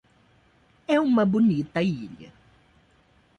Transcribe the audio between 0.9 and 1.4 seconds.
uma